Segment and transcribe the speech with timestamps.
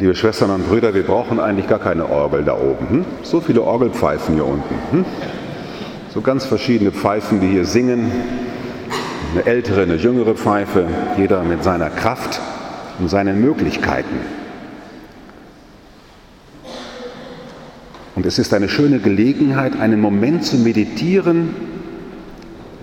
[0.00, 2.88] Liebe Schwestern und Brüder, wir brauchen eigentlich gar keine Orgel da oben.
[2.88, 3.04] Hm?
[3.24, 4.74] So viele Orgelpfeifen hier unten.
[4.92, 5.04] Hm?
[6.14, 8.12] So ganz verschiedene Pfeifen, die hier singen.
[9.34, 10.86] Eine ältere, eine jüngere Pfeife,
[11.16, 12.40] jeder mit seiner Kraft
[13.00, 14.20] und seinen Möglichkeiten.
[18.14, 21.56] Und es ist eine schöne Gelegenheit, einen Moment zu meditieren,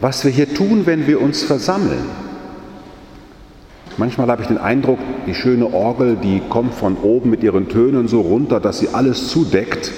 [0.01, 2.24] was wir hier tun, wenn wir uns versammeln.
[3.97, 8.07] Manchmal habe ich den Eindruck, die schöne Orgel, die kommt von oben mit ihren Tönen
[8.09, 9.91] so runter, dass sie alles zudeckt.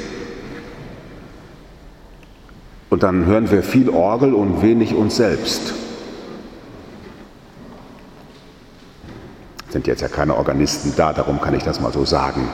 [2.89, 5.73] Und dann hören wir viel Orgel und wenig uns selbst.
[9.69, 12.47] Sind jetzt ja keine Organisten da, darum kann ich das mal so sagen.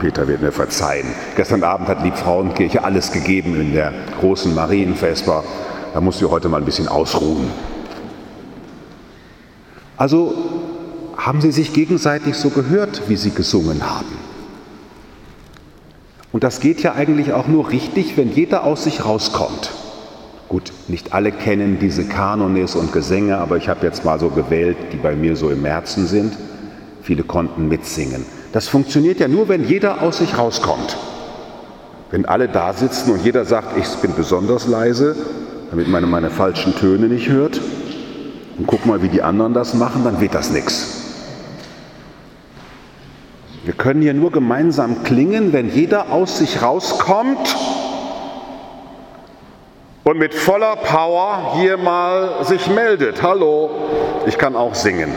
[0.00, 1.06] Peter wird mir verzeihen.
[1.36, 5.44] Gestern Abend hat die Frauenkirche alles gegeben in der großen Marienvesper.
[5.92, 7.50] Da muss sie heute mal ein bisschen ausruhen.
[9.98, 10.34] Also
[11.16, 14.16] haben sie sich gegenseitig so gehört, wie sie gesungen haben.
[16.32, 19.72] Und das geht ja eigentlich auch nur richtig, wenn jeder aus sich rauskommt.
[20.48, 24.76] Gut, nicht alle kennen diese Kanones und Gesänge, aber ich habe jetzt mal so gewählt,
[24.92, 26.38] die bei mir so im Herzen sind.
[27.02, 28.24] Viele konnten mitsingen.
[28.52, 30.96] Das funktioniert ja nur, wenn jeder aus sich rauskommt.
[32.10, 35.16] Wenn alle da sitzen und jeder sagt, ich bin besonders leise,
[35.70, 37.60] damit man meine falschen Töne nicht hört,
[38.58, 41.04] und guck mal, wie die anderen das machen, dann wird das nichts.
[43.64, 47.56] Wir können hier nur gemeinsam klingen, wenn jeder aus sich rauskommt
[50.04, 53.22] und mit voller Power hier mal sich meldet.
[53.22, 53.70] Hallo,
[54.26, 55.10] ich kann auch singen.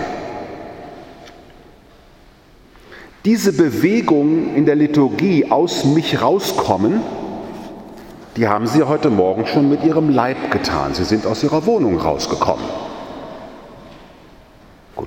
[3.24, 7.02] Diese Bewegung in der Liturgie aus mich rauskommen,
[8.36, 10.94] die haben sie heute Morgen schon mit ihrem Leib getan.
[10.94, 12.91] Sie sind aus ihrer Wohnung rausgekommen.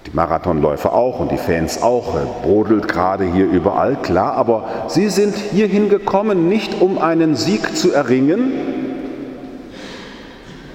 [0.07, 5.35] Die Marathonläufer auch und die Fans auch, brodelt gerade hier überall, klar, aber sie sind
[5.35, 8.53] hierhin gekommen, nicht um einen Sieg zu erringen,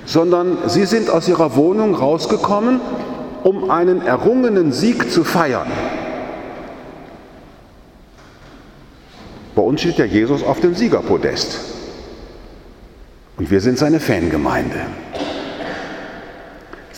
[0.06, 2.82] sondern sie sind aus ihrer Wohnung rausgekommen,
[3.44, 5.68] um einen errungenen Sieg zu feiern.
[9.56, 11.60] Bei uns steht ja Jesus auf dem Siegerpodest.
[13.38, 14.78] Und wir sind seine Fangemeinde.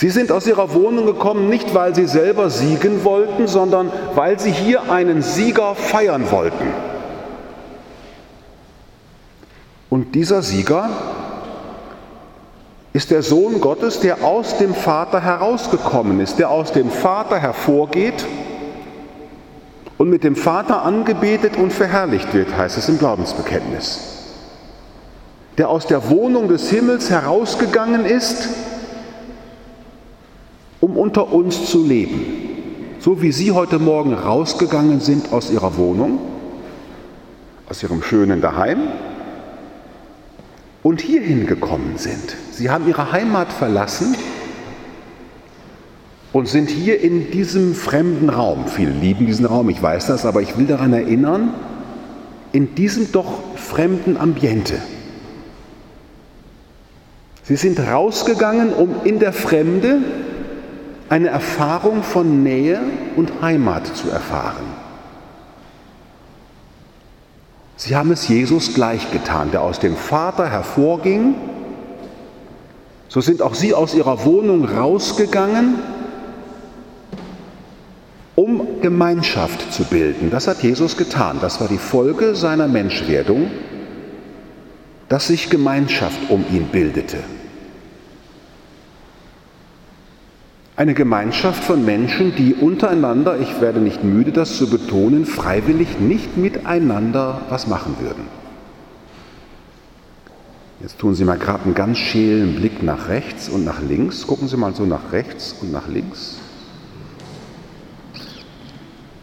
[0.02, 4.50] Sie sind aus ihrer Wohnung gekommen, nicht weil sie selber siegen wollten, sondern weil sie
[4.50, 6.74] hier einen Sieger feiern wollten.
[9.92, 10.90] Und dieser Sieger
[12.94, 18.26] ist der Sohn Gottes, der aus dem Vater herausgekommen ist, der aus dem Vater hervorgeht
[20.00, 24.00] und mit dem Vater angebetet und verherrlicht wird, heißt es im Glaubensbekenntnis.
[25.60, 28.50] Der aus der Wohnung des Himmels herausgegangen ist
[30.82, 32.26] um unter uns zu leben.
[33.00, 36.20] So wie Sie heute Morgen rausgegangen sind aus Ihrer Wohnung,
[37.70, 38.80] aus Ihrem schönen Daheim
[40.84, 42.36] und hierhin gekommen sind.
[42.52, 44.16] Sie haben Ihre Heimat verlassen
[46.34, 48.68] und sind hier in diesem fremden Raum.
[48.68, 51.54] Viele lieben diesen Raum, ich weiß das, aber ich will daran erinnern,
[52.52, 54.76] in diesem doch fremden Ambiente.
[57.44, 60.00] Sie sind rausgegangen, um in der Fremde
[61.12, 62.80] eine Erfahrung von Nähe
[63.18, 64.64] und Heimat zu erfahren.
[67.76, 71.36] Sie haben es Jesus gleichgetan, der aus dem Vater hervorging.
[73.10, 75.80] So sind auch Sie aus Ihrer Wohnung rausgegangen,
[78.36, 80.30] um Gemeinschaft zu bilden.
[80.30, 81.40] Das hat Jesus getan.
[81.42, 83.52] Das war die Folge seiner Menschwerdung,
[85.10, 87.18] dass sich Gemeinschaft um ihn bildete.
[90.78, 96.38] Eine Gemeinschaft von Menschen, die untereinander, ich werde nicht müde, das zu betonen, freiwillig nicht
[96.38, 98.24] miteinander was machen würden.
[100.80, 104.26] Jetzt tun Sie mal gerade einen ganz schälen Blick nach rechts und nach links.
[104.26, 106.40] Gucken Sie mal so nach rechts und nach links.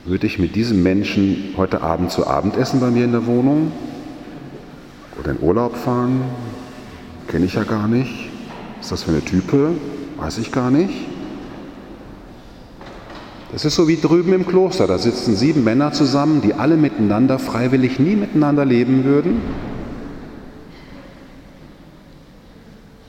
[0.04, 3.72] Würde ich mit diesem Menschen heute Abend zu Abend essen bei mir in der Wohnung?
[5.18, 6.20] Oder in Urlaub fahren?
[7.26, 8.30] Kenne ich ja gar nicht.
[8.80, 9.72] ist das für eine Type?
[10.16, 11.07] Weiß ich gar nicht.
[13.52, 14.86] Das ist so wie drüben im Kloster.
[14.86, 19.40] Da sitzen sieben Männer zusammen, die alle miteinander freiwillig nie miteinander leben würden,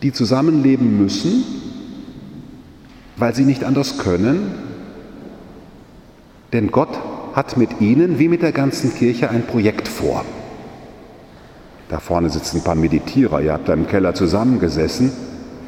[0.02, 1.44] die zusammenleben müssen,
[3.18, 4.54] weil sie nicht anders können.
[6.54, 6.98] Denn Gott
[7.34, 10.24] hat mit ihnen wie mit der ganzen Kirche ein Projekt vor.
[11.90, 15.12] Da vorne sitzen ein paar Meditierer, ihr habt da im Keller zusammengesessen.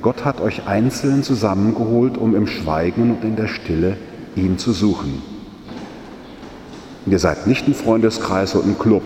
[0.01, 3.97] Gott hat euch einzeln zusammengeholt, um im Schweigen und in der Stille
[4.35, 5.21] ihn zu suchen.
[7.05, 9.03] Ihr seid nicht ein Freundeskreis und ein Club,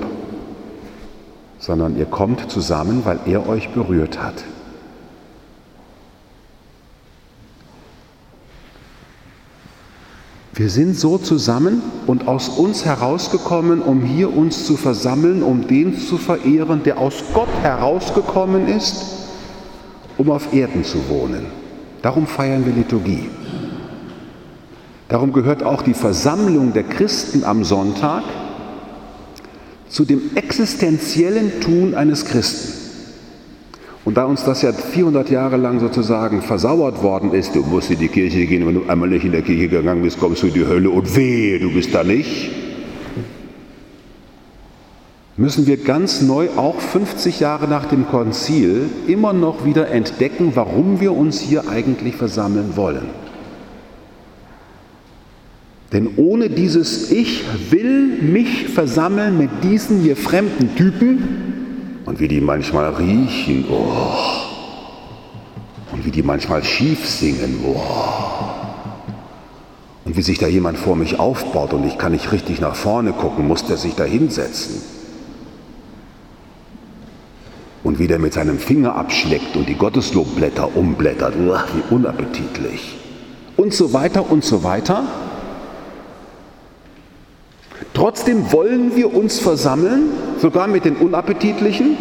[1.60, 4.44] sondern ihr kommt zusammen, weil er euch berührt hat.
[10.57, 15.98] Wir sind so zusammen und aus uns herausgekommen, um hier uns zu versammeln, um den
[16.00, 19.04] zu verehren, der aus Gott herausgekommen ist,
[20.18, 21.45] um auf Erden zu wohnen.
[22.01, 23.28] Darum feiern wir Liturgie.
[25.07, 28.24] Darum gehört auch die Versammlung der Christen am Sonntag
[29.88, 32.86] zu dem existenziellen Tun eines Christen.
[34.04, 38.00] Und da uns das ja 400 Jahre lang sozusagen versauert worden ist, du musst in
[38.00, 40.54] die Kirche gehen, wenn du einmal nicht in der Kirche gegangen bist, kommst du in
[40.54, 42.52] die Hölle und wehe, du bist da nicht,
[45.38, 51.00] müssen wir ganz neu, auch 50 Jahre nach dem Konzil, immer noch wieder entdecken, warum
[51.00, 53.25] wir uns hier eigentlich versammeln wollen.
[55.95, 61.45] Denn ohne dieses Ich will mich versammeln mit diesen mir fremden Typen,
[62.06, 63.94] und wie die manchmal riechen, oh.
[65.94, 67.81] Und wie die manchmal schief singen, oh.
[70.03, 73.13] Und wie sich da jemand vor mich aufbaut und ich kann nicht richtig nach vorne
[73.13, 74.81] gucken, muss der sich da hinsetzen.
[77.86, 82.97] Und wie der mit seinem Finger abschleckt und die Gotteslobblätter umblättert, oh, wie unappetitlich.
[83.56, 85.06] Und so weiter und so weiter.
[88.06, 91.98] Trotzdem wollen wir uns versammeln, sogar mit den Unappetitlichen,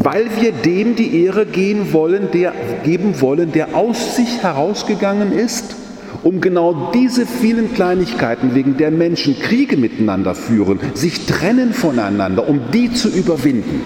[0.00, 1.46] weil wir dem die Ehre
[1.92, 2.52] wollen, der,
[2.82, 5.76] geben wollen, der aus sich herausgegangen ist,
[6.24, 12.62] um genau diese vielen Kleinigkeiten, wegen der Menschen Kriege miteinander führen, sich trennen voneinander, um
[12.72, 13.82] die zu überwinden.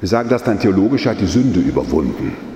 [0.00, 2.53] Wir sagen das dann theologisch, hat die Sünde überwunden.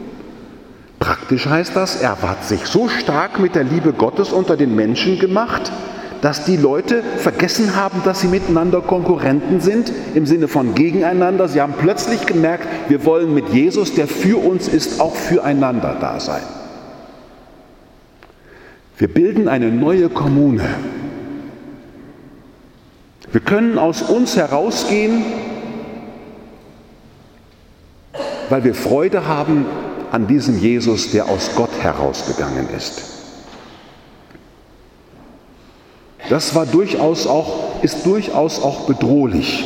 [1.08, 5.18] Praktisch heißt das, er hat sich so stark mit der Liebe Gottes unter den Menschen
[5.18, 5.72] gemacht,
[6.20, 11.48] dass die Leute vergessen haben, dass sie miteinander Konkurrenten sind, im Sinne von gegeneinander.
[11.48, 16.20] Sie haben plötzlich gemerkt, wir wollen mit Jesus, der für uns ist, auch füreinander da
[16.20, 16.42] sein.
[18.98, 20.64] Wir bilden eine neue Kommune.
[23.32, 25.24] Wir können aus uns herausgehen,
[28.50, 29.64] weil wir Freude haben
[30.12, 33.02] an diesem Jesus, der aus Gott herausgegangen ist.
[36.28, 39.64] Das war durchaus auch, ist durchaus auch bedrohlich.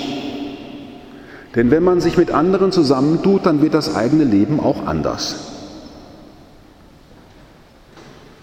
[1.55, 5.49] Denn wenn man sich mit anderen zusammentut, dann wird das eigene Leben auch anders.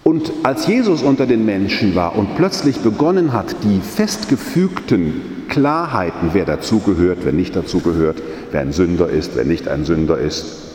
[0.03, 6.45] Und als Jesus unter den Menschen war und plötzlich begonnen hat, die festgefügten Klarheiten, wer
[6.45, 10.68] dazugehört, wer nicht dazugehört, wer ein Sünder ist, wer nicht ein Sünder ist,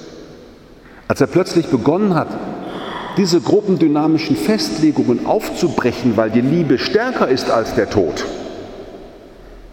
[1.09, 2.29] als er plötzlich begonnen hat,
[3.17, 8.25] diese gruppendynamischen Festlegungen aufzubrechen, weil die Liebe stärker ist als der Tod,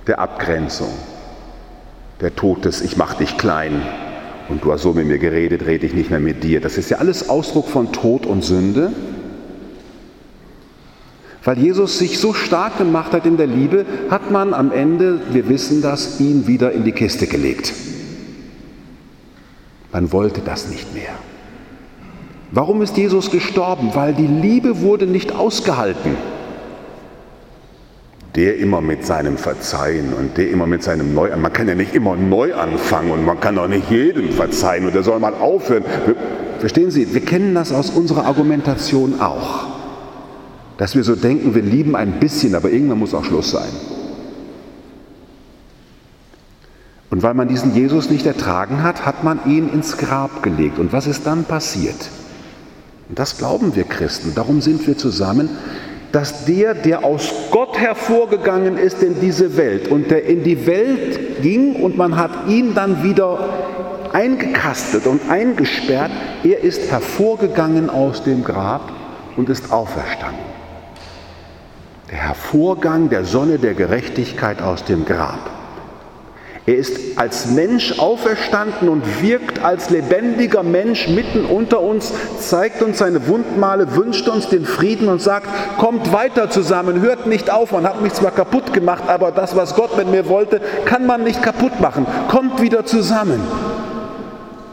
[0.08, 0.92] der Abgrenzung,
[2.20, 3.82] der Tod des Ich mach dich klein
[4.50, 6.62] und du hast so mit mir geredet, rede ich nicht mehr mit dir.
[6.62, 8.92] Das ist ja alles Ausdruck von Tod und Sünde.
[11.44, 15.50] Weil Jesus sich so stark gemacht hat in der Liebe, hat man am Ende, wir
[15.50, 17.74] wissen das, ihn wieder in die Kiste gelegt.
[19.92, 21.12] Man wollte das nicht mehr.
[22.52, 23.92] Warum ist Jesus gestorben?
[23.94, 26.16] Weil die Liebe wurde nicht ausgehalten.
[28.36, 31.42] Der immer mit seinem Verzeihen und der immer mit seinem Neuanfangen.
[31.42, 34.96] Man kann ja nicht immer neu anfangen und man kann auch nicht jedem verzeihen und
[34.96, 35.84] der soll mal aufhören.
[36.60, 39.66] Verstehen Sie, wir kennen das aus unserer Argumentation auch.
[40.78, 43.70] Dass wir so denken, wir lieben ein bisschen, aber irgendwann muss auch Schluss sein.
[47.22, 50.80] Und weil man diesen Jesus nicht ertragen hat, hat man ihn ins Grab gelegt.
[50.80, 52.10] Und was ist dann passiert?
[53.10, 55.48] Und das glauben wir Christen, darum sind wir zusammen,
[56.12, 61.44] dass der, der aus Gott hervorgegangen ist in diese Welt und der in die Welt
[61.44, 63.50] ging und man hat ihn dann wieder
[64.14, 66.10] eingekastet und eingesperrt,
[66.44, 68.92] er ist hervorgegangen aus dem Grab
[69.38, 70.40] und ist auferstanden.
[72.10, 75.61] Der Hervorgang der Sonne der Gerechtigkeit aus dem Grab.
[76.68, 83.00] Er ist als Mensch auferstanden und wirkt als lebendiger Mensch mitten unter uns, zeigt uns
[83.00, 85.48] seine Wundmale, wünscht uns den Frieden und sagt,
[85.80, 89.74] kommt weiter zusammen, hört nicht auf, man hat mich zwar kaputt gemacht, aber das, was
[89.74, 92.06] Gott mit mir wollte, kann man nicht kaputt machen.
[92.30, 93.42] Kommt wieder zusammen.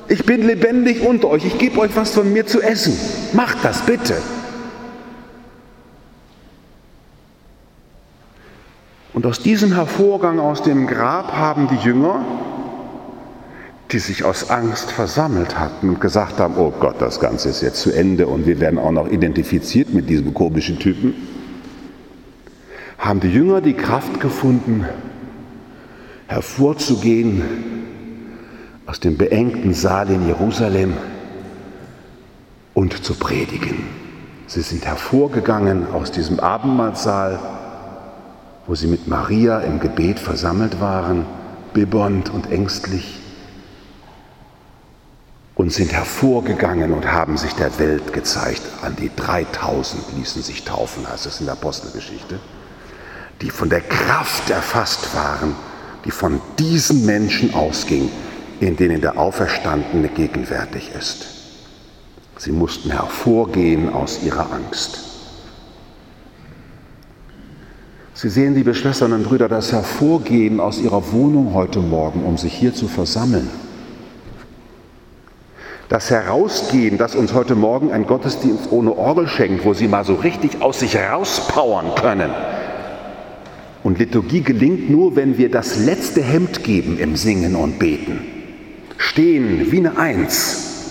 [0.08, 2.98] Ich bin lebendig unter euch, ich gebe euch was von mir zu essen.
[3.32, 4.14] Macht das bitte.
[9.18, 12.24] Und aus diesem Hervorgang aus dem Grab haben die Jünger,
[13.90, 17.80] die sich aus Angst versammelt hatten und gesagt haben, oh Gott, das Ganze ist jetzt
[17.80, 21.14] zu Ende und wir werden auch noch identifiziert mit diesem komischen Typen,
[22.96, 24.86] haben die Jünger die Kraft gefunden,
[26.28, 27.42] hervorzugehen
[28.86, 30.92] aus dem beengten Saal in Jerusalem
[32.72, 33.82] und zu predigen.
[34.46, 37.40] Sie sind hervorgegangen aus diesem Abendmahlsaal,
[38.68, 41.24] wo sie mit Maria im Gebet versammelt waren,
[41.72, 43.18] bibbernd und ängstlich,
[45.54, 48.62] und sind hervorgegangen und haben sich der Welt gezeigt.
[48.82, 52.38] An die 3000 ließen sich taufen, heißt es in der Apostelgeschichte,
[53.40, 55.56] die von der Kraft erfasst waren,
[56.04, 58.08] die von diesen Menschen ausging,
[58.60, 61.26] in denen der Auferstandene gegenwärtig ist.
[62.36, 65.07] Sie mussten hervorgehen aus ihrer Angst.
[68.20, 72.52] Sie sehen, liebe Schwestern und Brüder, das Hervorgehen aus Ihrer Wohnung heute Morgen, um sich
[72.52, 73.48] hier zu versammeln.
[75.88, 80.14] Das Herausgehen, das uns heute Morgen ein Gottesdienst ohne Orgel schenkt, wo Sie mal so
[80.14, 82.32] richtig aus sich rauspowern können.
[83.84, 88.18] Und Liturgie gelingt nur, wenn wir das letzte Hemd geben im Singen und Beten.
[88.96, 90.90] Stehen wie eine Eins.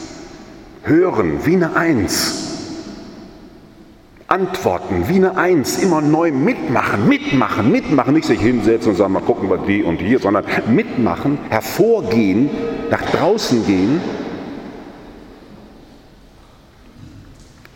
[0.84, 2.37] Hören wie eine Eins.
[4.28, 9.22] Antworten wie eine Eins, immer neu mitmachen, mitmachen, mitmachen, nicht sich hinsetzen und sagen, mal
[9.22, 12.50] gucken wir die und hier, sondern mitmachen, hervorgehen,
[12.92, 14.02] nach draußen gehen.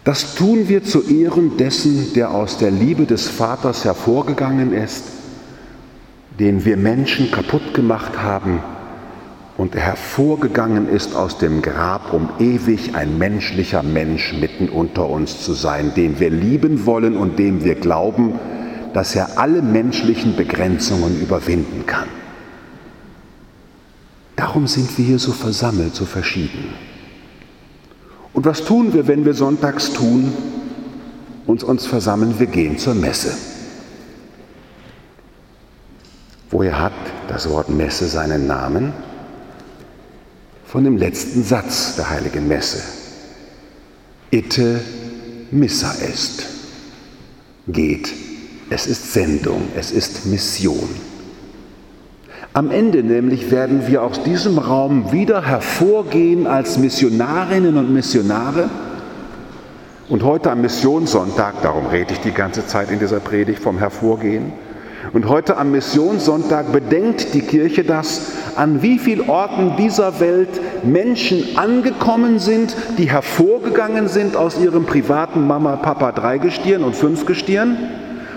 [0.04, 5.06] Das tun wir zu Ehren dessen, der aus der Liebe des Vaters hervorgegangen ist,
[6.38, 8.62] den wir Menschen kaputt gemacht haben
[9.58, 15.54] und hervorgegangen ist aus dem Grab, um ewig ein menschlicher Mensch mitten unter uns zu
[15.54, 18.40] sein, den wir lieben wollen und dem wir glauben,
[18.94, 22.08] dass er alle menschlichen Begrenzungen überwinden kann.
[24.36, 26.74] Darum sind wir hier so versammelt, so verschieden.
[28.34, 30.34] Und was tun wir, wenn wir sonntags tun?
[31.46, 33.34] Uns uns versammeln, wir gehen zur Messe.
[36.50, 36.94] Woher hat
[37.28, 38.94] das Wort Messe seinen Namen?
[40.72, 42.82] Von dem letzten Satz der heiligen Messe.
[44.30, 44.80] Itte
[45.52, 46.46] missa est.
[47.68, 48.14] Geht,
[48.70, 50.88] es ist Sendung, es ist Mission.
[52.54, 58.70] Am Ende nämlich werden wir aus diesem Raum wieder hervorgehen als Missionarinnen und Missionare.
[60.08, 64.54] Und heute am Missionssonntag, darum rede ich die ganze Zeit in dieser Predigt vom Hervorgehen,
[65.14, 70.50] und heute am Missionssonntag bedenkt die Kirche das, an wie vielen Orten dieser Welt
[70.84, 77.78] Menschen angekommen sind, die hervorgegangen sind aus ihrem privaten Mama, Papa Dreigestirn und Fünfgestirn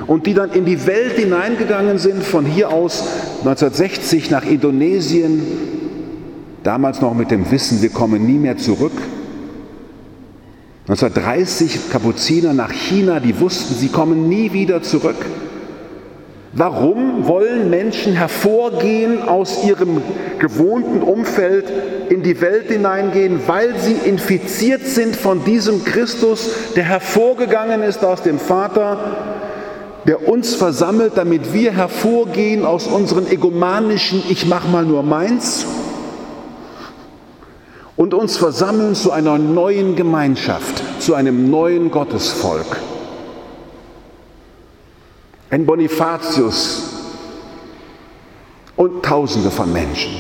[0.07, 3.07] und die dann in die Welt hineingegangen sind, von hier aus
[3.41, 5.43] 1960 nach Indonesien,
[6.63, 8.93] damals noch mit dem Wissen, wir kommen nie mehr zurück.
[10.89, 15.17] 1930 Kapuziner nach China, die wussten, sie kommen nie wieder zurück.
[16.57, 20.01] Warum wollen Menschen hervorgehen aus ihrem
[20.39, 21.65] gewohnten Umfeld
[22.11, 23.41] in die Welt hineingehen?
[23.47, 28.99] Weil sie infiziert sind von diesem Christus, der hervorgegangen ist aus dem Vater,
[30.07, 35.67] der uns versammelt, damit wir hervorgehen aus unseren egomanischen Ich mach mal nur meins
[37.97, 42.77] und uns versammeln zu einer neuen Gemeinschaft, zu einem neuen Gottesvolk
[45.55, 46.83] ein Bonifatius
[48.75, 50.11] und Tausende von Menschen.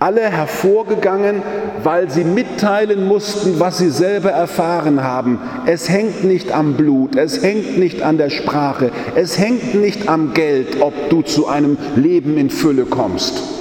[0.00, 1.44] Alle hervorgegangen,
[1.84, 5.38] weil sie mitteilen mussten, was sie selber erfahren haben.
[5.66, 10.34] Es hängt nicht am Blut, es hängt nicht an der Sprache, es hängt nicht am
[10.34, 13.59] Geld, ob du zu einem Leben in Fülle kommst.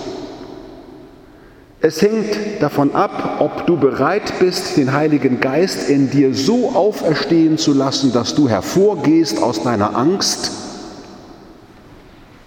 [1.82, 7.58] Es hängt davon ab, ob du bereit bist, den Heiligen Geist in dir so auferstehen
[7.58, 10.52] zu lassen, dass du hervorgehst aus deiner Angst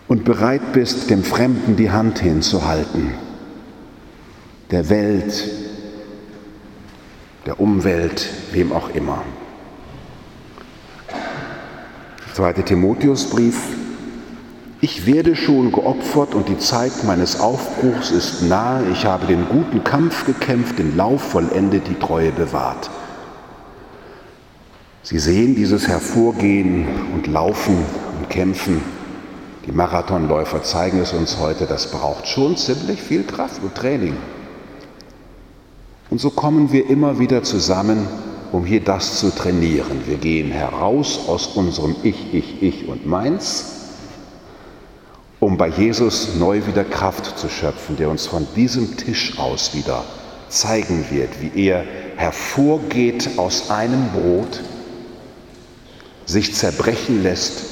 [0.07, 3.15] und bereit bist, dem Fremden die Hand hinzuhalten,
[4.71, 5.49] der Welt,
[7.47, 9.23] der Umwelt, wem auch immer.
[12.35, 13.57] Zweite Timotheusbrief,
[14.83, 18.83] ich werde schon geopfert und die Zeit meines Aufbruchs ist nahe.
[18.91, 22.91] Ich habe den guten Kampf gekämpft, den Lauf vollendet, die Treue bewahrt.
[25.05, 27.77] Sie sehen dieses Hervorgehen und Laufen
[28.19, 28.83] und Kämpfen.
[29.67, 34.17] Die Marathonläufer zeigen es uns heute, das braucht schon ziemlich viel Kraft und Training.
[36.11, 38.09] Und so kommen wir immer wieder zusammen,
[38.51, 40.03] um hier das zu trainieren.
[40.07, 43.72] Wir gehen heraus aus unserem Ich, Ich, Ich und Meins
[45.43, 50.05] um bei Jesus neu wieder Kraft zu schöpfen, der uns von diesem Tisch aus wieder
[50.49, 51.85] zeigen wird, wie er
[52.15, 54.61] hervorgeht aus einem Brot,
[56.27, 57.65] sich zerbrechen lässt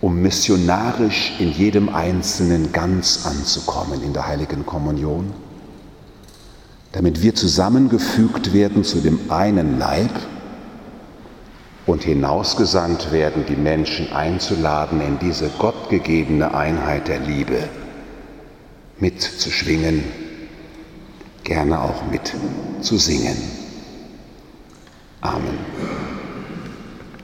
[0.00, 5.34] um missionarisch in jedem Einzelnen ganz anzukommen in der heiligen Kommunion,
[6.92, 10.12] damit wir zusammengefügt werden zu dem einen Leib
[11.88, 17.66] und hinausgesandt werden, die Menschen einzuladen, in diese gottgegebene Einheit der Liebe
[18.98, 20.04] mitzuschwingen,
[21.44, 22.34] gerne auch mit
[22.82, 23.38] zu singen.
[25.22, 26.17] Amen.